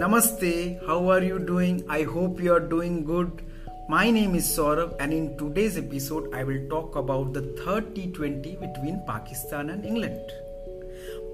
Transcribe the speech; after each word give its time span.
Namaste, 0.00 0.86
how 0.86 1.10
are 1.10 1.22
you 1.22 1.38
doing? 1.38 1.84
I 1.86 2.04
hope 2.04 2.40
you 2.40 2.54
are 2.54 2.66
doing 2.68 3.04
good. 3.04 3.42
My 3.86 4.10
name 4.10 4.34
is 4.34 4.46
Saurabh, 4.46 4.96
and 4.98 5.12
in 5.12 5.36
today's 5.36 5.76
episode, 5.76 6.32
I 6.34 6.42
will 6.42 6.66
talk 6.70 6.96
about 6.96 7.34
the 7.34 7.42
third 7.58 7.94
T20 7.94 8.58
between 8.58 9.02
Pakistan 9.06 9.68
and 9.68 9.84
England. 9.84 10.32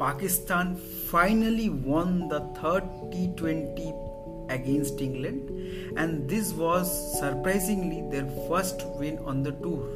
Pakistan 0.00 0.74
finally 1.12 1.68
won 1.68 2.26
the 2.26 2.40
third 2.60 2.82
T20 3.12 4.50
against 4.50 5.00
England, 5.00 5.48
and 5.96 6.28
this 6.28 6.52
was 6.52 6.90
surprisingly 7.20 8.02
their 8.10 8.26
first 8.48 8.82
win 8.96 9.20
on 9.20 9.44
the 9.44 9.52
tour. 9.52 9.86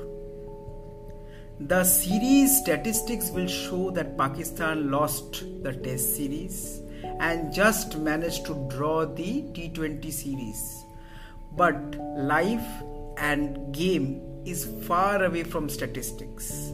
The 1.59 1.83
series 1.83 2.57
statistics 2.59 3.33
will 3.33 3.49
show 3.49 3.91
that 3.91 4.17
Pakistan 4.17 4.93
lost 4.93 5.43
the 5.65 5.73
Test 5.73 6.15
series 6.15 6.83
and 7.21 7.53
just 7.53 7.99
managed 7.99 8.47
to 8.47 8.55
draw 8.69 9.05
the 9.05 9.43
T20 9.53 10.13
series. 10.13 10.85
But 11.57 11.97
life 12.17 12.67
and 13.19 13.75
game 13.75 14.43
is 14.45 14.67
far 14.87 15.25
away 15.25 15.43
from 15.45 15.69
statistics 15.69 16.73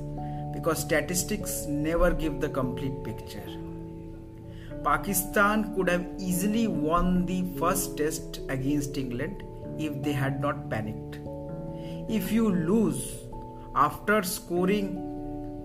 because 0.53 0.81
statistics 0.81 1.67
never 1.67 2.13
give 2.13 2.41
the 2.41 2.49
complete 2.49 3.03
picture. 3.05 3.47
Pakistan 4.85 5.75
could 5.75 5.89
have 5.89 6.07
easily 6.19 6.69
won 6.69 7.27
the 7.27 7.45
first 7.59 7.97
test 7.97 8.41
against 8.49 8.97
England 8.97 9.43
if 9.79 10.01
they 10.03 10.13
had 10.13 10.41
not 10.41 10.71
panicked. 10.71 11.19
If 12.09 12.31
you 12.31 12.51
lose 12.51 13.17
after 13.75 14.23
scoring 14.23 14.95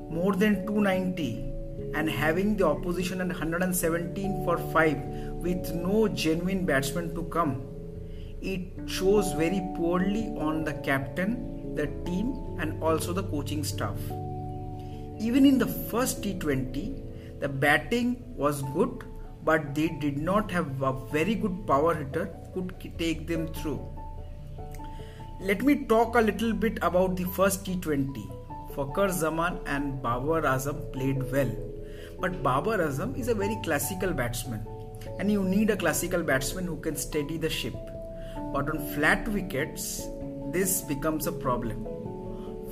more 0.09 0.33
than 0.33 0.65
290 0.65 1.60
and 1.93 2.09
having 2.09 2.55
the 2.55 2.65
opposition 2.65 3.21
at 3.21 3.27
117 3.27 4.45
for 4.45 4.57
5 4.57 4.97
with 5.45 5.73
no 5.73 6.07
genuine 6.07 6.65
batsman 6.65 7.13
to 7.15 7.23
come, 7.23 7.61
it 8.41 8.61
shows 8.87 9.33
very 9.33 9.61
poorly 9.75 10.27
on 10.37 10.63
the 10.63 10.73
captain, 10.73 11.75
the 11.75 11.87
team, 12.05 12.57
and 12.59 12.81
also 12.81 13.13
the 13.13 13.23
coaching 13.23 13.63
staff. 13.63 13.97
Even 15.19 15.45
in 15.45 15.57
the 15.57 15.67
first 15.67 16.21
T20, 16.21 17.39
the 17.39 17.49
batting 17.49 18.23
was 18.35 18.61
good, 18.73 19.03
but 19.43 19.75
they 19.75 19.89
did 19.89 20.17
not 20.17 20.49
have 20.51 20.81
a 20.81 20.93
very 21.11 21.35
good 21.35 21.65
power 21.67 21.93
hitter 21.93 22.29
could 22.53 22.73
take 22.97 23.27
them 23.27 23.47
through. 23.53 23.79
Let 25.39 25.63
me 25.63 25.85
talk 25.85 26.15
a 26.15 26.21
little 26.21 26.53
bit 26.53 26.77
about 26.81 27.15
the 27.15 27.23
first 27.23 27.65
T20. 27.65 28.37
Fakhar 28.75 29.09
Zaman 29.11 29.59
and 29.65 30.01
Babar 30.01 30.41
Azam 30.43 30.91
played 30.93 31.31
well 31.31 31.70
but 32.21 32.43
Babar 32.43 32.77
Azam 32.77 33.17
is 33.17 33.29
a 33.29 33.33
very 33.33 33.57
classical 33.63 34.13
batsman, 34.13 34.63
and 35.17 35.31
you 35.31 35.43
need 35.43 35.71
a 35.71 35.75
classical 35.75 36.21
batsman 36.21 36.65
who 36.67 36.77
can 36.77 36.95
steady 36.95 37.37
the 37.37 37.49
ship. 37.49 37.73
But 38.53 38.69
on 38.69 38.93
flat 38.93 39.27
wickets, 39.27 40.07
this 40.51 40.81
becomes 40.81 41.25
a 41.25 41.31
problem. 41.31 41.87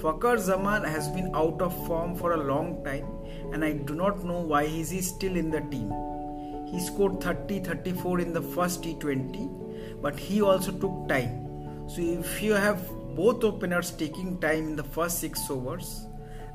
Fakhar 0.01 0.37
Zaman 0.37 0.83
has 0.83 1.07
been 1.09 1.31
out 1.35 1.63
of 1.63 1.73
form 1.87 2.15
for 2.15 2.33
a 2.33 2.43
long 2.43 2.83
time, 2.83 3.07
and 3.51 3.65
I 3.65 3.71
do 3.73 3.95
not 3.95 4.23
know 4.23 4.39
why 4.39 4.67
he 4.67 4.81
is 4.81 5.07
still 5.07 5.35
in 5.35 5.49
the 5.49 5.61
team. 5.61 5.91
He 6.67 6.79
scored 6.79 7.19
30 7.19 7.61
34 7.61 8.19
in 8.19 8.33
the 8.33 8.41
first 8.41 8.83
T20, 8.83 9.99
but 9.99 10.19
he 10.19 10.43
also 10.43 10.71
took 10.71 11.09
time. 11.09 11.87
So, 11.89 12.01
if 12.01 12.39
you 12.43 12.53
have 12.53 12.87
both 13.15 13.43
openers 13.43 13.89
taking 13.89 14.39
time 14.39 14.67
in 14.67 14.75
the 14.75 14.83
first 14.83 15.19
six 15.19 15.49
overs, 15.49 16.05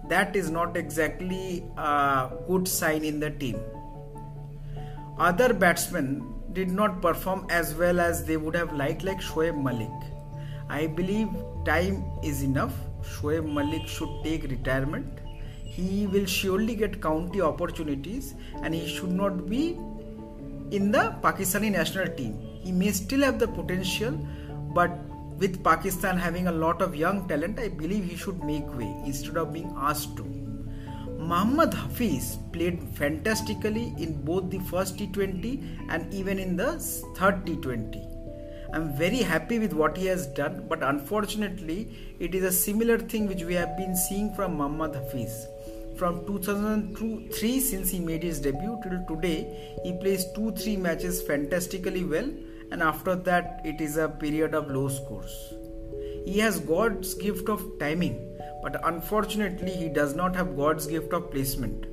that 0.09 0.37
is 0.37 0.51
not 0.51 0.77
exactly 0.77 1.65
a 1.77 2.31
good 2.47 2.69
sign 2.69 3.05
in 3.05 3.21
the 3.21 3.31
team. 3.31 3.59
Other 5.19 5.55
batsmen 5.55 6.33
did 6.53 6.71
not 6.71 7.01
perform 7.01 7.47
as 7.51 7.75
well 7.75 8.01
as 8.01 8.25
they 8.25 8.37
would 8.37 8.55
have 8.55 8.73
liked, 8.73 9.03
like 9.05 9.21
Shoaib 9.21 9.61
Malik. 9.63 9.91
I 10.69 10.87
believe 10.87 11.29
time 11.65 12.05
is 12.23 12.43
enough. 12.43 12.75
Shoaib 13.03 13.51
Malik 13.53 13.87
should 13.87 14.09
take 14.23 14.45
retirement. 14.45 15.21
He 15.65 16.07
will 16.07 16.27
surely 16.27 16.75
get 16.75 17.01
county 17.03 17.41
opportunities 17.41 18.35
and 18.63 18.75
he 18.75 18.87
should 18.87 19.13
not 19.13 19.49
be 19.49 19.79
in 20.71 20.91
the 20.93 21.15
Pakistani 21.23 21.71
national 21.71 22.09
team. 22.09 22.39
He 22.63 22.73
may 22.73 22.93
still 22.93 23.21
have 23.23 23.39
the 23.39 23.49
potential, 23.49 24.13
but 24.75 24.91
with 25.39 25.63
Pakistan 25.65 26.17
having 26.17 26.47
a 26.47 26.53
lot 26.53 26.81
of 26.81 26.95
young 26.95 27.27
talent, 27.29 27.59
I 27.59 27.69
believe 27.69 28.05
he 28.05 28.17
should 28.17 28.43
make 28.45 28.67
way 28.79 28.95
instead 29.05 29.37
of 29.37 29.53
being 29.53 29.73
asked 29.77 30.17
to. 30.17 30.25
Mohammad 31.19 31.73
Hafiz 31.73 32.39
played 32.53 32.83
fantastically 32.95 33.95
in 33.99 34.23
both 34.25 34.51
the 34.51 34.59
first 34.61 34.99
T20 34.99 35.89
and 35.89 36.13
even 36.13 36.39
in 36.39 36.57
the 36.57 36.79
third 37.17 37.45
T20. 37.47 38.11
I'm 38.75 38.93
very 38.97 39.19
happy 39.19 39.59
with 39.59 39.73
what 39.73 39.97
he 39.97 40.07
has 40.07 40.27
done, 40.27 40.67
but 40.69 40.83
unfortunately, 40.83 42.17
it 42.19 42.35
is 42.35 42.45
a 42.45 42.53
similar 42.53 42.99
thing 42.99 43.27
which 43.27 43.45
we 43.45 43.55
have 43.55 43.77
been 43.77 43.97
seeing 43.97 44.35
from 44.35 44.57
Mohammad 44.57 44.97
Hafiz. 44.97 45.47
From 45.97 46.27
2003, 46.27 47.61
since 47.61 47.91
he 47.91 48.01
made 48.01 48.23
his 48.25 48.41
debut 48.41 48.79
till 48.83 49.05
today, 49.07 49.79
he 49.85 49.93
plays 49.93 50.27
2 50.35 50.53
3 50.53 50.77
matches 50.77 51.23
fantastically 51.23 52.05
well 52.05 52.29
and 52.75 52.83
after 52.83 53.15
that 53.27 53.61
it 53.71 53.81
is 53.81 53.97
a 53.97 54.09
period 54.09 54.53
of 54.53 54.71
low 54.77 54.89
scores. 54.89 55.35
He 56.27 56.41
has 56.41 56.59
God's 56.59 57.15
gift 57.15 57.49
of 57.49 57.63
timing, 57.79 58.17
but 58.65 58.81
unfortunately 58.85 59.71
he 59.71 59.89
does 59.89 60.17
not 60.17 60.35
have 60.35 60.57
God's 60.57 60.89
gift 60.89 61.13
of 61.13 61.31
placement. 61.31 61.87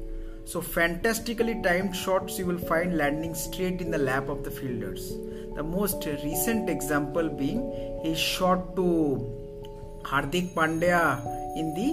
So 0.46 0.60
fantastically 0.60 1.62
timed 1.62 1.96
shots 1.96 2.40
you 2.40 2.48
will 2.48 2.58
find 2.58 2.98
landing 2.98 3.36
straight 3.36 3.80
in 3.80 3.92
the 3.92 4.00
lap 4.00 4.28
of 4.28 4.44
the 4.44 4.50
fielders. 4.50 5.10
The 5.56 5.62
most 5.62 6.08
recent 6.24 6.68
example 6.68 7.30
being 7.30 7.62
his 8.04 8.18
shot 8.18 8.76
to 8.78 8.88
Hardik 10.04 10.54
Pandya 10.56 11.04
in 11.56 11.76
the 11.76 11.90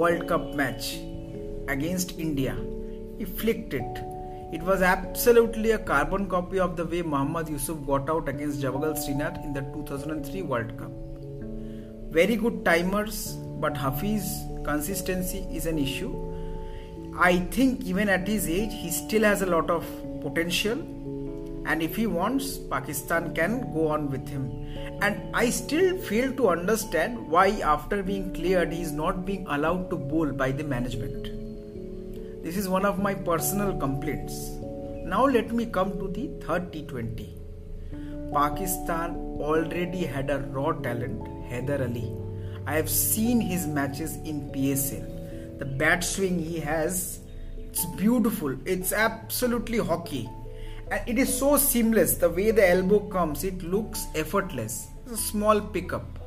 World 0.00 0.26
Cup 0.26 0.54
match 0.54 0.96
against 1.68 2.18
India. 2.18 2.56
He 3.18 3.24
flicked 3.24 3.74
it 3.74 4.11
it 4.52 4.62
was 4.62 4.82
absolutely 4.82 5.70
a 5.70 5.78
carbon 5.78 6.28
copy 6.28 6.60
of 6.60 6.76
the 6.76 6.84
way 6.84 7.00
Mohammad 7.00 7.48
Yusuf 7.48 7.86
got 7.86 8.10
out 8.10 8.28
against 8.28 8.60
Javagal 8.60 8.98
Srinath 8.98 9.42
in 9.42 9.54
the 9.54 9.62
2003 9.72 10.42
World 10.42 10.76
Cup. 10.76 10.90
Very 12.10 12.36
good 12.36 12.62
timers, 12.62 13.32
but 13.62 13.74
Hafiz 13.74 14.42
consistency 14.62 15.46
is 15.50 15.64
an 15.64 15.78
issue. 15.78 16.12
I 17.18 17.38
think 17.56 17.84
even 17.84 18.10
at 18.10 18.28
his 18.28 18.46
age, 18.46 18.74
he 18.74 18.90
still 18.90 19.22
has 19.22 19.40
a 19.40 19.46
lot 19.46 19.70
of 19.70 19.86
potential, 20.20 20.78
and 21.64 21.80
if 21.80 21.96
he 21.96 22.06
wants, 22.06 22.58
Pakistan 22.58 23.34
can 23.34 23.72
go 23.72 23.88
on 23.88 24.10
with 24.10 24.28
him. 24.28 24.50
And 25.00 25.34
I 25.34 25.48
still 25.48 25.96
fail 25.96 26.30
to 26.34 26.50
understand 26.50 27.26
why, 27.26 27.48
after 27.60 28.02
being 28.02 28.34
cleared, 28.34 28.70
he 28.70 28.82
is 28.82 28.92
not 28.92 29.24
being 29.24 29.46
allowed 29.48 29.88
to 29.88 29.96
bowl 29.96 30.30
by 30.30 30.52
the 30.52 30.64
management. 30.64 31.31
This 32.52 32.64
is 32.64 32.68
one 32.68 32.84
of 32.84 32.98
my 32.98 33.14
personal 33.14 33.74
complaints. 33.78 34.34
Now 35.06 35.24
let 35.24 35.52
me 35.52 35.64
come 35.64 35.98
to 35.98 36.06
the 36.06 36.28
third 36.44 36.70
T20. 36.70 38.30
Pakistan 38.30 39.16
already 39.40 40.04
had 40.04 40.28
a 40.28 40.40
raw 40.40 40.72
talent, 40.72 41.24
Haider 41.48 41.80
Ali. 41.80 42.12
I 42.66 42.74
have 42.74 42.90
seen 42.90 43.40
his 43.40 43.66
matches 43.66 44.16
in 44.16 44.50
PSL. 44.50 45.58
The 45.60 45.64
bat 45.64 46.04
swing 46.04 46.38
he 46.38 46.60
has, 46.60 47.20
it's 47.56 47.86
beautiful. 47.96 48.54
It's 48.66 48.92
absolutely 48.92 49.78
hockey. 49.78 50.28
And 50.90 51.00
it 51.08 51.16
is 51.18 51.34
so 51.34 51.56
seamless. 51.56 52.18
The 52.18 52.28
way 52.28 52.50
the 52.50 52.68
elbow 52.68 53.00
comes, 53.08 53.44
it 53.44 53.62
looks 53.62 54.08
effortless. 54.14 54.88
It's 55.06 55.12
a 55.12 55.16
small 55.16 55.58
pickup. 55.58 56.18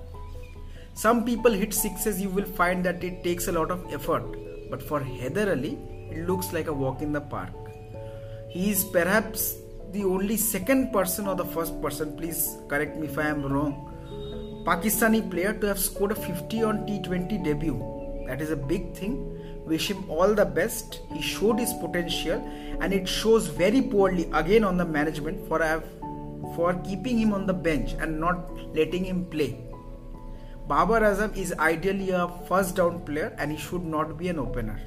Some 0.95 1.23
people 1.23 1.51
hit 1.51 1.71
sixes, 1.71 2.19
you 2.19 2.29
will 2.29 2.45
find 2.45 2.83
that 2.83 3.03
it 3.03 3.23
takes 3.23 3.47
a 3.47 3.51
lot 3.51 3.69
of 3.69 3.85
effort. 3.93 4.25
But 4.71 4.81
for 4.81 4.99
Haider 5.01 5.51
Ali, 5.55 5.77
it 6.11 6.27
looks 6.27 6.53
like 6.53 6.67
a 6.67 6.73
walk 6.73 7.01
in 7.01 7.11
the 7.11 7.21
park. 7.21 7.51
He 8.49 8.71
is 8.71 8.83
perhaps 8.83 9.55
the 9.91 10.03
only 10.03 10.37
second 10.37 10.91
person 10.91 11.27
or 11.27 11.35
the 11.35 11.45
first 11.45 11.81
person, 11.81 12.15
please 12.17 12.57
correct 12.67 12.97
me 12.97 13.07
if 13.07 13.17
I 13.17 13.27
am 13.27 13.43
wrong, 13.45 13.91
Pakistani 14.65 15.29
player 15.29 15.53
to 15.53 15.67
have 15.67 15.79
scored 15.79 16.11
a 16.11 16.15
50 16.15 16.63
on 16.63 16.87
T20 16.87 17.43
debut. 17.43 18.23
That 18.27 18.41
is 18.41 18.49
a 18.49 18.55
big 18.55 18.95
thing. 18.95 19.13
Wish 19.65 19.91
him 19.91 20.09
all 20.09 20.33
the 20.33 20.45
best. 20.45 21.01
He 21.13 21.21
showed 21.21 21.59
his 21.59 21.71
potential 21.73 22.43
and 22.81 22.91
it 22.91 23.07
shows 23.07 23.45
very 23.47 23.81
poorly 23.81 24.29
again 24.33 24.63
on 24.63 24.77
the 24.77 24.85
management 24.85 25.47
for 25.47 25.61
have, 25.61 25.83
for 26.55 26.73
keeping 26.83 27.19
him 27.19 27.33
on 27.33 27.45
the 27.45 27.53
bench 27.53 27.93
and 27.99 28.19
not 28.19 28.49
letting 28.75 29.05
him 29.05 29.25
play. 29.25 29.59
Babar 30.67 31.01
Azam 31.01 31.37
is 31.37 31.53
ideally 31.59 32.09
a 32.09 32.27
first 32.47 32.75
down 32.75 33.05
player 33.05 33.35
and 33.37 33.51
he 33.51 33.57
should 33.57 33.85
not 33.85 34.17
be 34.17 34.29
an 34.29 34.39
opener. 34.39 34.81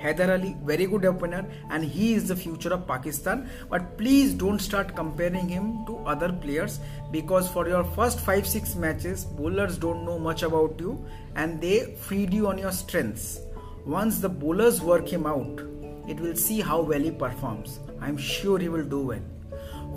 Haider 0.00 0.28
Ali, 0.38 0.56
very 0.64 0.86
good 0.86 1.04
opener, 1.04 1.44
and 1.70 1.84
he 1.84 2.14
is 2.14 2.28
the 2.28 2.36
future 2.36 2.72
of 2.72 2.86
Pakistan. 2.86 3.48
But 3.70 3.96
please 3.96 4.34
don't 4.34 4.58
start 4.58 4.94
comparing 4.94 5.48
him 5.48 5.84
to 5.86 5.98
other 5.98 6.32
players 6.32 6.80
because 7.10 7.48
for 7.48 7.68
your 7.68 7.84
first 7.84 8.20
5 8.20 8.46
6 8.46 8.74
matches, 8.76 9.24
bowlers 9.24 9.78
don't 9.78 10.04
know 10.04 10.18
much 10.18 10.42
about 10.42 10.78
you 10.78 11.04
and 11.34 11.60
they 11.60 11.96
feed 12.08 12.34
you 12.34 12.48
on 12.48 12.58
your 12.58 12.72
strengths. 12.72 13.40
Once 13.84 14.18
the 14.18 14.28
bowlers 14.28 14.82
work 14.82 15.08
him 15.08 15.26
out, 15.26 15.60
it 16.08 16.20
will 16.20 16.36
see 16.36 16.60
how 16.60 16.80
well 16.82 17.00
he 17.00 17.10
performs. 17.10 17.80
I'm 18.00 18.16
sure 18.16 18.58
he 18.58 18.68
will 18.68 18.84
do 18.84 19.00
well. 19.00 19.22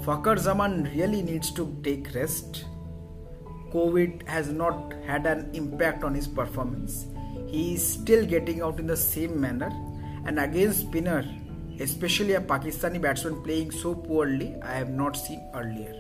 Fakhar 0.04 0.38
Zaman 0.40 0.84
really 0.96 1.22
needs 1.22 1.52
to 1.52 1.76
take 1.84 2.14
rest. 2.16 2.66
COVID 3.72 4.28
has 4.28 4.50
not 4.50 4.94
had 5.06 5.26
an 5.26 5.50
impact 5.54 6.04
on 6.04 6.16
his 6.16 6.28
performance. 6.28 7.06
He 7.48 7.74
is 7.76 7.88
still 7.94 8.26
getting 8.26 8.62
out 8.62 8.80
in 8.80 8.88
the 8.88 8.98
same 8.98 9.40
manner, 9.40 9.72
and 10.30 10.40
against 10.40 10.82
spinner, 10.82 11.26
especially 11.80 12.34
a 12.36 12.42
Pakistani 12.42 13.02
batsman 13.02 13.42
playing 13.44 13.72
so 13.72 13.96
poorly, 13.96 14.56
I 14.62 14.74
have 14.74 14.92
not 14.92 15.18
seen 15.18 15.42
earlier. 15.56 15.96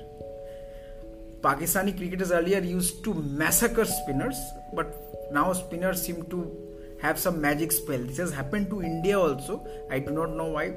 Pakistani 1.41 1.97
cricketers 1.97 2.31
earlier 2.31 2.59
used 2.59 3.03
to 3.05 3.13
massacre 3.15 3.85
spinners, 3.85 4.39
but 4.73 5.31
now 5.31 5.51
spinners 5.53 6.03
seem 6.03 6.21
to 6.33 6.39
have 7.01 7.17
some 7.17 7.41
magic 7.41 7.71
spell. 7.71 7.97
This 7.97 8.17
has 8.17 8.31
happened 8.31 8.69
to 8.69 8.83
India 8.83 9.19
also. 9.19 9.65
I 9.89 9.97
do 9.97 10.11
not 10.11 10.35
know 10.35 10.49
why 10.57 10.75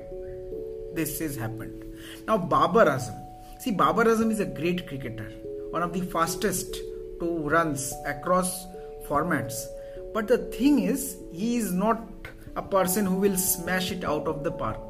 this 0.94 1.18
has 1.18 1.36
happened. 1.36 1.84
Now, 2.26 2.38
Babar 2.38 2.86
Azam. 2.86 3.18
See, 3.58 3.72
Babar 3.72 4.06
Azam 4.06 4.30
is 4.30 4.40
a 4.40 4.46
great 4.46 4.88
cricketer, 4.88 5.30
one 5.70 5.82
of 5.82 5.92
the 5.92 6.00
fastest 6.00 6.74
to 7.20 7.38
runs 7.56 7.92
across 8.06 8.64
formats. 9.06 9.66
But 10.14 10.26
the 10.28 10.38
thing 10.38 10.78
is, 10.78 11.16
he 11.32 11.56
is 11.56 11.70
not 11.72 12.21
a 12.56 12.62
person 12.62 13.06
who 13.06 13.16
will 13.16 13.36
smash 13.36 13.90
it 13.90 14.04
out 14.04 14.26
of 14.26 14.44
the 14.44 14.52
park. 14.52 14.80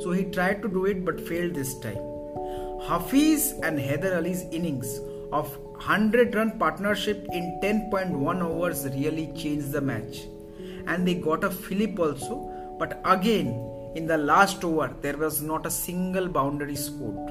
So 0.00 0.12
he 0.12 0.24
tried 0.24 0.62
to 0.62 0.68
do 0.68 0.86
it 0.86 1.04
but 1.04 1.20
failed 1.20 1.54
this 1.54 1.78
time. 1.78 2.06
Hafiz 2.86 3.52
and 3.62 3.78
Haider 3.78 4.16
Ali's 4.16 4.42
innings 4.50 4.98
of 5.32 5.56
100 5.58 6.34
run 6.34 6.58
partnership 6.58 7.26
in 7.32 7.58
10.1 7.62 8.42
overs 8.42 8.84
really 8.94 9.32
changed 9.36 9.72
the 9.72 9.80
match. 9.80 10.22
And 10.86 11.06
they 11.06 11.14
got 11.14 11.44
a 11.44 11.50
flip 11.50 11.98
also, 11.98 12.76
but 12.78 13.00
again, 13.04 13.48
in 13.94 14.06
the 14.06 14.16
last 14.16 14.64
over, 14.64 14.94
there 15.02 15.16
was 15.16 15.42
not 15.42 15.66
a 15.66 15.70
single 15.70 16.28
boundary 16.28 16.76
scored. 16.76 17.30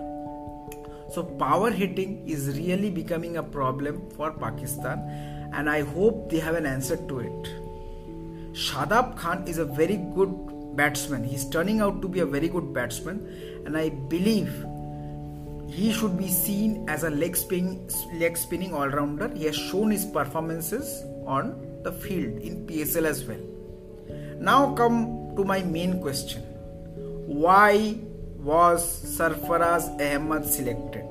So, 1.11 1.23
power 1.23 1.71
hitting 1.71 2.27
is 2.27 2.55
really 2.57 2.91
becoming 2.91 3.37
a 3.37 3.43
problem 3.43 4.09
for 4.11 4.31
Pakistan, 4.31 4.99
and 5.53 5.69
I 5.69 5.81
hope 5.81 6.29
they 6.29 6.39
have 6.39 6.55
an 6.55 6.67
answer 6.67 6.97
to 6.97 7.19
it. 7.19 7.58
Shadab 8.53 9.15
Khan 9.17 9.47
is 9.47 9.57
a 9.57 9.65
very 9.65 9.97
good 10.15 10.75
batsman. 10.75 11.23
He's 11.23 11.47
turning 11.49 11.81
out 11.81 12.01
to 12.01 12.07
be 12.07 12.19
a 12.19 12.25
very 12.25 12.47
good 12.47 12.73
batsman, 12.73 13.63
and 13.65 13.77
I 13.77 13.89
believe 13.89 14.65
he 15.67 15.91
should 15.91 16.17
be 16.17 16.27
seen 16.27 16.87
as 16.89 17.03
a 17.03 17.09
leg 17.09 17.35
spinning, 17.35 17.89
leg 18.13 18.37
spinning 18.37 18.73
all 18.73 18.87
rounder. 18.87 19.29
He 19.35 19.45
has 19.45 19.55
shown 19.55 19.91
his 19.91 20.05
performances 20.05 21.03
on 21.25 21.81
the 21.83 21.91
field 21.91 22.41
in 22.41 22.65
PSL 22.65 23.05
as 23.05 23.23
well. 23.23 23.41
Now, 24.39 24.73
come 24.73 25.35
to 25.35 25.43
my 25.43 25.61
main 25.61 26.01
question 26.01 26.41
Why 27.27 27.97
was 28.37 28.83
Sarfaraz 29.17 29.89
Ahmad 30.01 30.45
selected? 30.45 31.08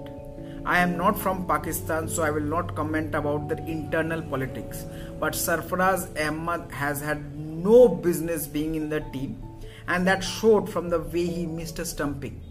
I 0.64 0.81
am 0.81 0.96
not 0.96 1.19
from 1.19 1.46
Pakistan, 1.46 2.08
so 2.08 2.22
I 2.22 2.31
will 2.31 2.40
not 2.40 2.75
comment 2.75 3.14
about 3.14 3.49
the 3.49 3.56
internal 3.66 4.22
politics. 4.22 4.84
But 5.19 5.32
Sarfaraz 5.32 6.08
Ahmad 6.20 6.70
has 6.72 7.00
had 7.00 7.34
no 7.37 7.88
business 7.88 8.46
being 8.46 8.75
in 8.75 8.88
the 8.88 9.00
team, 9.12 9.43
and 9.87 10.06
that 10.06 10.22
showed 10.22 10.69
from 10.69 10.88
the 10.88 11.00
way 11.00 11.26
he 11.26 11.46
missed 11.46 11.78
a 11.78 11.84
stumping. 11.84 12.43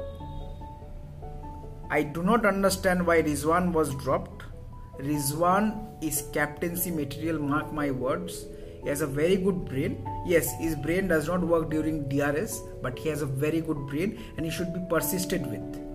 I 1.90 2.04
do 2.04 2.22
not 2.22 2.46
understand 2.46 3.06
why 3.08 3.22
Rizwan 3.22 3.72
was 3.72 3.96
dropped. 3.96 4.44
Rizwan 5.00 6.04
is 6.04 6.24
captaincy 6.34 6.92
material, 6.92 7.40
mark 7.40 7.72
my 7.72 7.92
words. 7.92 8.46
He 8.84 8.90
has 8.90 9.02
a 9.02 9.08
very 9.08 9.38
good 9.38 9.66
brain. 9.66 10.06
Yes, 10.26 10.54
his 10.60 10.76
brain 10.76 11.08
does 11.08 11.28
not 11.28 11.42
work 11.42 11.70
during 11.70 12.08
DRS, 12.10 12.62
but 12.82 12.98
he 12.98 13.10
has 13.10 13.22
a 13.22 13.26
very 13.26 13.62
good 13.62 13.88
brain 13.88 14.20
and 14.36 14.46
he 14.46 14.52
should 14.52 14.74
be 14.74 14.82
persisted 14.90 15.46
with. 15.46 15.87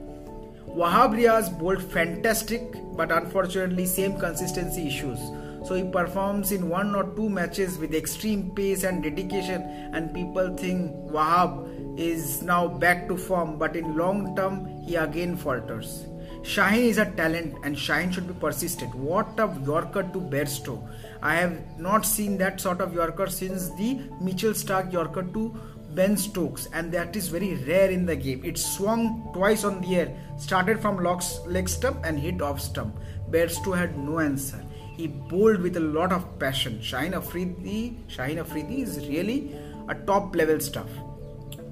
Wahab 0.77 1.15
Riaz 1.15 1.51
bowled 1.59 1.83
fantastic, 1.83 2.75
but 2.97 3.13
unfortunately, 3.13 3.85
same 3.85 4.19
consistency 4.19 4.87
issues. 4.87 5.19
So 5.67 5.75
he 5.75 5.85
performs 5.85 6.51
in 6.51 6.69
one 6.69 6.95
or 6.95 7.05
two 7.15 7.29
matches 7.29 7.77
with 7.79 7.95
extreme 7.95 8.51
pace 8.55 8.83
and 8.83 9.03
dedication, 9.03 9.63
and 9.93 10.15
people 10.15 10.57
think 10.57 10.93
Wahab 11.11 11.99
is 11.99 12.43
now 12.43 12.67
back 12.67 13.07
to 13.09 13.19
form, 13.19 13.59
but 13.59 13.77
in 13.77 13.97
long 13.97 14.35
term, 14.35 14.67
he 14.87 14.97
again 14.97 15.37
falters. 15.37 16.07
Shaheen 16.43 16.87
is 16.89 16.99
a 16.99 17.05
talent 17.05 17.55
and 17.63 17.77
Shaheen 17.77 18.13
should 18.13 18.27
be 18.27 18.35
persistent. 18.35 18.93
What 18.97 19.39
a 19.39 19.49
Yorker 19.65 20.03
to 20.03 20.21
Bairstow. 20.21 20.83
I 21.23 21.37
have 21.37 21.79
not 21.79 22.05
seen 22.05 22.37
that 22.39 22.61
sort 22.61 22.81
of 22.81 22.93
Yorker 22.93 23.29
since 23.29 23.71
the 23.77 24.01
Mitchell 24.21 24.51
Starc 24.53 24.93
Yorker 24.93 25.23
to 25.23 25.57
Ben 25.95 26.17
Stokes, 26.17 26.69
and 26.73 26.91
that 26.93 27.15
is 27.17 27.29
very 27.29 27.55
rare 27.67 27.91
in 27.91 28.07
the 28.07 28.17
game. 28.17 28.43
It 28.45 28.57
swung 28.57 29.31
twice 29.35 29.65
on 29.65 29.81
the 29.83 29.97
air, 29.97 30.17
started 30.39 30.81
from 30.81 31.03
locks 31.03 31.41
leg 31.47 31.69
stump 31.69 32.01
and 32.05 32.19
hit 32.19 32.41
off 32.41 32.61
stump. 32.61 32.99
Bairstow 33.31 33.77
had 33.77 33.99
no 33.99 34.19
answer. 34.19 34.63
He 34.97 35.07
bowled 35.07 35.61
with 35.61 35.77
a 35.77 35.81
lot 35.81 36.13
of 36.13 36.39
passion. 36.39 36.79
Shaheen 36.79 37.13
Afridi, 37.13 37.97
Shaheen 38.09 38.39
Afridi 38.39 38.83
is 38.83 39.07
really 39.09 39.55
a 39.89 39.95
top 39.95 40.35
level 40.35 40.61
stuff. 40.61 40.89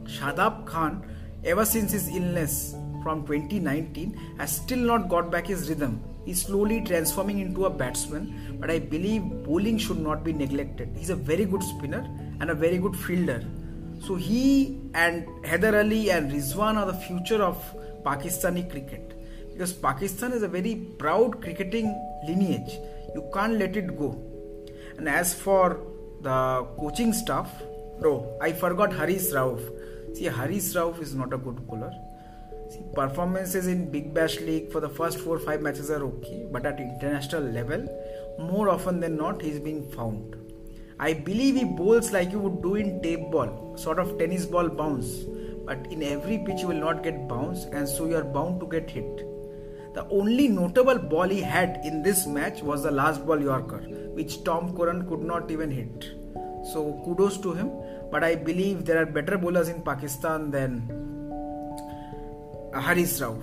Shadab 0.05 0.67
Khan, 0.67 1.03
ever 1.45 1.65
since 1.65 1.93
his 1.93 2.09
illness 2.09 2.75
from 3.03 3.27
2019, 3.27 4.19
has 4.39 4.57
still 4.57 4.79
not 4.79 5.09
got 5.09 5.31
back 5.31 5.47
his 5.47 5.69
rhythm. 5.69 6.03
He's 6.25 6.43
slowly 6.43 6.83
transforming 6.83 7.39
into 7.39 7.65
a 7.65 7.71
batsman, 7.71 8.59
but 8.61 8.71
I 8.71 8.79
believe 8.79 9.23
bowling 9.45 9.79
should 9.79 10.01
not 10.01 10.23
be 10.25 10.33
neglected. 10.33 10.95
He's 10.97 11.11
a 11.11 11.17
very 11.17 11.45
good 11.47 11.63
spinner 11.63 12.07
and 12.41 12.51
a 12.51 12.55
very 12.55 12.79
good 12.79 12.97
fielder. 12.97 13.43
So 14.07 14.15
he 14.15 14.81
and 14.95 15.27
Haider 15.45 15.79
Ali 15.79 16.11
and 16.11 16.31
Rizwan 16.33 16.77
are 16.77 16.87
the 16.87 16.99
future 17.07 17.43
of 17.43 17.63
Pakistani 18.03 18.69
cricket 18.71 19.13
because 19.53 19.73
Pakistan 19.73 20.33
is 20.33 20.43
a 20.43 20.49
very 20.49 20.75
proud 20.99 21.43
cricketing 21.43 21.95
lineage. 22.27 22.79
You 23.15 23.29
can't 23.35 23.59
let 23.59 23.77
it 23.77 23.99
go. 23.99 24.19
And 24.97 25.09
as 25.09 25.35
for 25.35 25.81
the 26.23 26.67
coaching 26.79 27.13
staff, 27.13 27.51
no, 28.01 28.39
I 28.41 28.53
forgot 28.53 28.93
Haris 28.93 29.33
Rauf. 29.35 29.61
See, 30.17 30.25
Haris 30.25 30.75
Rauf 30.75 31.01
is 31.01 31.15
not 31.15 31.35
a 31.35 31.39
good 31.39 31.67
bowler. 31.67 31.93
See, 32.71 32.83
performances 32.95 33.67
in 33.67 33.91
Big 33.91 34.15
Bash 34.15 34.41
League 34.41 34.73
for 34.73 34.81
the 34.81 34.89
first 34.89 35.19
four 35.19 35.39
five 35.39 35.61
matches 35.61 35.91
are 35.91 36.03
okay, 36.05 36.47
but 36.51 36.65
at 36.65 36.81
international 36.81 37.43
level, 37.43 37.87
more 38.39 38.71
often 38.71 39.01
than 39.01 39.17
not, 39.17 39.43
he's 39.43 39.59
being 39.59 39.91
found. 39.91 40.37
I 41.01 41.15
believe 41.15 41.55
he 41.57 41.65
bowls 41.65 42.13
like 42.13 42.31
you 42.31 42.39
would 42.39 42.63
do 42.63 42.75
in 42.75 43.01
tape 43.01 43.31
ball, 43.31 43.75
sort 43.75 43.99
of 43.99 44.19
tennis 44.19 44.45
ball 44.45 44.69
bounce. 44.69 45.25
But 45.65 45.87
in 45.91 46.03
every 46.03 46.37
pitch, 46.39 46.61
you 46.61 46.69
will 46.69 46.83
not 46.89 47.03
get 47.03 47.27
bounce, 47.27 47.65
and 47.65 47.89
so 47.89 48.07
you 48.07 48.17
are 48.17 48.25
bound 48.25 48.61
to 48.61 48.67
get 48.67 48.91
hit. 48.91 49.25
The 49.95 50.07
only 50.11 50.47
notable 50.49 50.99
ball 50.99 51.29
he 51.29 51.41
had 51.41 51.81
in 51.87 52.03
this 52.03 52.27
match 52.27 52.61
was 52.63 52.83
the 52.83 52.91
last 52.91 53.25
ball 53.27 53.41
Yorker, 53.41 53.79
which 54.19 54.45
Tom 54.45 54.77
Curran 54.77 55.09
could 55.09 55.23
not 55.23 55.51
even 55.51 55.71
hit. 55.71 56.05
So 56.75 57.01
kudos 57.07 57.39
to 57.39 57.55
him. 57.55 57.71
But 58.11 58.23
I 58.23 58.35
believe 58.35 58.85
there 58.85 59.01
are 59.01 59.07
better 59.07 59.39
bowlers 59.39 59.69
in 59.69 59.83
Pakistan 59.83 60.51
than 60.51 60.81
Haris 62.75 63.21
Rauf. 63.21 63.43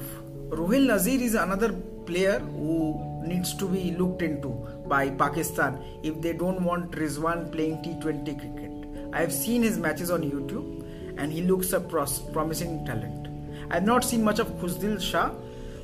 Rohail 0.50 0.88
Nazir 0.88 1.22
is 1.22 1.34
another 1.34 1.74
player 2.08 2.40
who 2.40 3.18
needs 3.28 3.54
to 3.54 3.68
be 3.68 3.92
looked 3.92 4.22
into 4.22 4.50
by 4.88 5.10
Pakistan 5.10 5.78
if 6.02 6.22
they 6.22 6.34
don't 6.34 6.64
want 6.64 6.92
Rizwan 6.92 7.52
playing 7.52 7.78
T20 7.84 8.40
cricket. 8.40 9.14
I 9.14 9.22
have 9.22 9.34
seen 9.34 9.62
his 9.62 9.78
matches 9.78 10.10
on 10.10 10.22
YouTube 10.22 10.86
and 11.18 11.32
he 11.32 11.42
looks 11.42 11.74
a 11.74 11.80
pros- 11.80 12.20
promising 12.20 12.86
talent. 12.86 13.28
I 13.70 13.76
have 13.76 13.84
not 13.84 14.04
seen 14.04 14.24
much 14.24 14.40
of 14.40 14.48
Khushdil 14.60 15.02
Shah, 15.02 15.32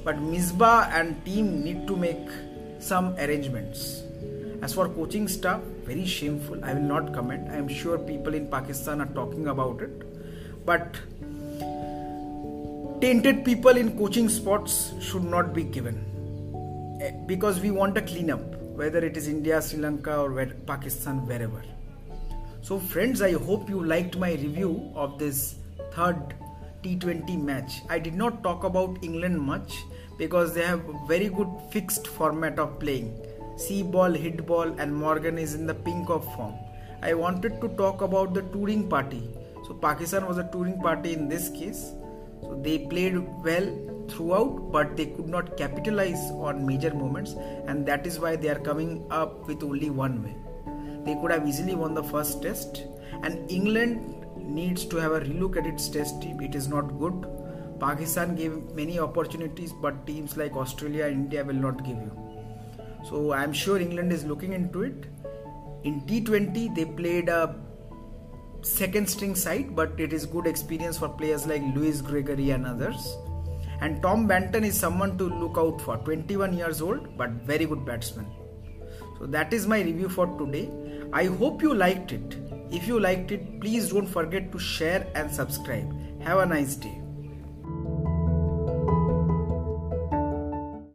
but 0.03 0.17
Misbah 0.17 0.89
and 0.93 1.23
team 1.25 1.63
need 1.63 1.87
to 1.87 1.95
make 1.95 2.29
some 2.79 3.15
arrangements. 3.15 4.03
As 4.61 4.73
for 4.73 4.87
coaching 4.87 5.27
staff, 5.27 5.61
very 5.85 6.05
shameful. 6.05 6.63
I 6.63 6.73
will 6.73 6.87
not 6.93 7.13
comment. 7.13 7.49
I 7.49 7.55
am 7.55 7.67
sure 7.67 7.97
people 7.97 8.33
in 8.33 8.47
Pakistan 8.47 9.01
are 9.01 9.13
talking 9.13 9.47
about 9.47 9.81
it. 9.81 10.65
But 10.65 10.95
tainted 13.01 13.43
people 13.43 13.75
in 13.75 13.97
coaching 13.97 14.29
spots 14.29 14.93
should 15.01 15.23
not 15.23 15.53
be 15.53 15.63
given 15.63 16.12
because 17.25 17.59
we 17.59 17.71
want 17.71 17.97
a 17.97 18.01
cleanup, 18.01 18.41
whether 18.81 18.99
it 18.99 19.17
is 19.17 19.27
India, 19.27 19.61
Sri 19.61 19.79
Lanka, 19.79 20.17
or 20.17 20.45
Pakistan, 20.67 21.25
wherever. 21.27 21.61
So, 22.61 22.79
friends, 22.79 23.21
I 23.21 23.33
hope 23.33 23.69
you 23.69 23.83
liked 23.83 24.17
my 24.17 24.31
review 24.31 24.91
of 24.95 25.19
this 25.19 25.55
third 25.91 26.33
T20 26.83 27.41
match. 27.41 27.81
I 27.89 27.99
did 27.99 28.13
not 28.13 28.43
talk 28.43 28.63
about 28.63 29.03
England 29.03 29.39
much 29.41 29.83
because 30.17 30.53
they 30.53 30.65
have 30.65 30.81
very 31.07 31.29
good 31.29 31.49
fixed 31.71 32.07
format 32.07 32.59
of 32.59 32.79
playing 32.79 33.13
see 33.57 33.83
ball, 33.83 34.11
hit 34.11 34.45
ball, 34.45 34.73
and 34.79 34.93
Morgan 34.93 35.37
is 35.37 35.53
in 35.53 35.67
the 35.67 35.73
pink 35.73 36.09
of 36.09 36.23
form. 36.35 36.53
I 37.01 37.13
wanted 37.13 37.59
to 37.61 37.69
talk 37.69 38.01
about 38.01 38.33
the 38.33 38.41
touring 38.41 38.87
party. 38.89 39.29
So 39.67 39.73
Pakistan 39.73 40.25
was 40.25 40.37
a 40.37 40.49
touring 40.51 40.81
party 40.81 41.13
in 41.13 41.27
this 41.27 41.49
case. 41.49 41.91
So 42.41 42.59
they 42.61 42.79
played 42.79 43.17
well 43.43 43.67
throughout, 44.09 44.71
but 44.71 44.95
they 44.95 45.07
could 45.07 45.27
not 45.27 45.57
capitalize 45.57 46.31
on 46.31 46.65
major 46.65 46.93
moments, 46.93 47.35
and 47.67 47.85
that 47.85 48.05
is 48.05 48.19
why 48.19 48.35
they 48.35 48.49
are 48.49 48.59
coming 48.59 49.05
up 49.09 49.47
with 49.47 49.63
only 49.63 49.89
one 49.89 50.23
win. 50.23 51.03
They 51.05 51.15
could 51.15 51.31
have 51.31 51.47
easily 51.47 51.75
won 51.75 51.93
the 51.93 52.03
first 52.03 52.41
test, 52.41 52.83
and 53.23 53.49
England 53.51 54.25
needs 54.37 54.85
to 54.85 54.97
have 54.97 55.11
a 55.11 55.21
relook 55.21 55.57
at 55.57 55.65
its 55.65 55.89
test 55.89 56.21
team. 56.21 56.41
It 56.41 56.55
is 56.55 56.67
not 56.67 56.97
good. 56.99 57.27
Pakistan 57.79 58.35
gave 58.35 58.53
many 58.73 58.99
opportunities, 58.99 59.73
but 59.73 60.05
teams 60.05 60.37
like 60.37 60.55
Australia 60.55 61.05
and 61.05 61.25
India 61.25 61.43
will 61.43 61.53
not 61.53 61.83
give 61.83 61.97
you. 61.97 62.11
So 63.09 63.33
I'm 63.33 63.51
sure 63.51 63.77
England 63.79 64.13
is 64.13 64.23
looking 64.23 64.53
into 64.53 64.83
it. 64.83 65.05
In 65.83 66.01
T20, 66.01 66.73
they 66.75 66.85
played 66.85 67.27
a 67.27 67.55
second 68.61 69.09
string 69.09 69.35
side, 69.35 69.75
but 69.75 69.99
it 69.99 70.13
is 70.13 70.25
good 70.25 70.47
experience 70.47 70.97
for 70.97 71.09
players 71.09 71.45
like 71.45 71.61
Lewis 71.75 72.01
Gregory 72.01 72.51
and 72.51 72.65
others. 72.65 73.17
And 73.83 74.01
Tom 74.01 74.29
Banton 74.29 74.63
is 74.63 74.79
someone 74.79 75.17
to 75.17 75.25
look 75.25 75.57
out 75.57 75.81
for. 75.81 75.97
21 75.97 76.53
years 76.53 76.81
old, 76.81 77.17
but 77.17 77.31
very 77.49 77.65
good 77.65 77.83
batsman. 77.85 78.25
So 79.19 79.25
that 79.25 79.51
is 79.51 79.67
my 79.67 79.81
review 79.81 80.07
for 80.07 80.25
today. 80.37 80.71
I 81.11 81.25
hope 81.25 81.61
you 81.61 81.73
liked 81.73 82.13
it. 82.13 82.37
If 82.71 82.87
you 82.87 82.97
liked 82.97 83.33
it, 83.33 83.59
please 83.59 83.89
don't 83.89 84.07
forget 84.07 84.53
to 84.53 84.57
share 84.57 85.05
and 85.15 85.29
subscribe. 85.29 85.91
Have 86.21 86.39
a 86.39 86.45
nice 86.45 86.75
day. 86.75 87.02